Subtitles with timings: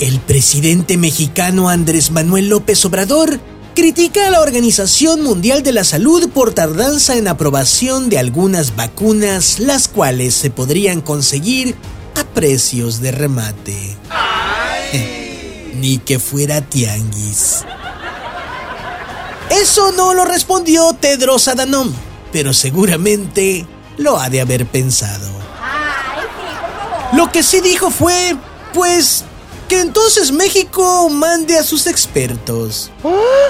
[0.00, 3.38] El presidente mexicano Andrés Manuel López Obrador
[3.76, 9.60] critica a la Organización Mundial de la Salud por tardanza en aprobación de algunas vacunas,
[9.60, 11.76] las cuales se podrían conseguir
[12.20, 13.96] a precios de remate.
[15.76, 17.64] Ni que fuera tianguis.
[19.50, 21.92] Eso no lo respondió Tedros Adhanom,
[22.32, 23.64] pero seguramente
[23.96, 25.30] lo ha de haber pensado.
[27.12, 28.34] Lo que sí dijo fue,
[28.72, 29.24] pues,
[29.68, 32.90] que entonces México mande a sus expertos.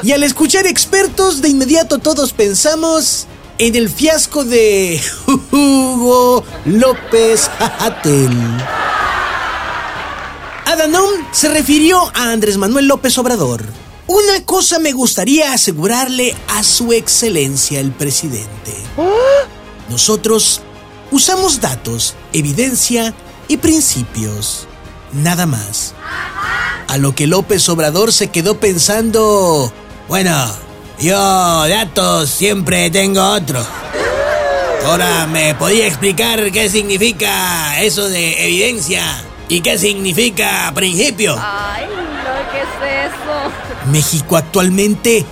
[0.02, 3.26] Y al escuchar expertos, de inmediato todos pensamos
[3.58, 5.00] en el fiasco de
[5.52, 8.36] Hugo López Hatel.
[10.66, 13.64] Adhanom se refirió a Andrés Manuel López Obrador.
[14.06, 18.74] Una cosa me gustaría asegurarle a su excelencia el presidente.
[19.88, 20.60] Nosotros
[21.10, 23.14] usamos datos, evidencia
[23.48, 24.66] y principios.
[25.14, 25.94] Nada más.
[26.88, 29.72] A lo que López Obrador se quedó pensando,
[30.08, 30.34] bueno,
[31.00, 33.64] yo datos siempre tengo otro.
[34.84, 39.02] Ahora, ¿me podía explicar qué significa eso de evidencia?
[39.48, 41.36] ¿Y qué significa principio?
[41.38, 43.90] Ay, no, ¿qué es eso?
[43.90, 45.24] México actualmente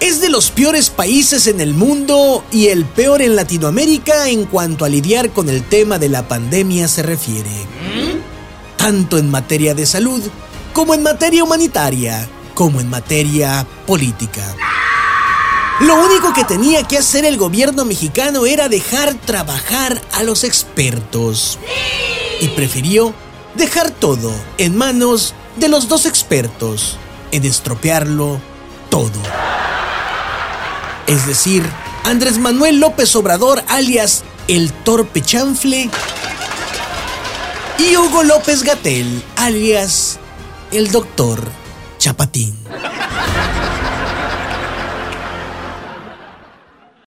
[0.00, 4.84] es de los peores países en el mundo y el peor en Latinoamérica en cuanto
[4.84, 7.50] a lidiar con el tema de la pandemia se refiere.
[8.80, 10.22] Tanto en materia de salud,
[10.72, 14.42] como en materia humanitaria, como en materia política.
[15.80, 21.58] Lo único que tenía que hacer el gobierno mexicano era dejar trabajar a los expertos.
[22.40, 23.12] Y prefirió
[23.54, 26.96] dejar todo en manos de los dos expertos,
[27.32, 28.40] en estropearlo
[28.88, 29.20] todo.
[31.06, 31.62] Es decir,
[32.04, 35.90] Andrés Manuel López Obrador, alias el Torpe Chanfle,
[37.80, 40.18] y Hugo López Gatel, alias
[40.70, 41.40] el Doctor
[41.98, 42.54] Chapatín.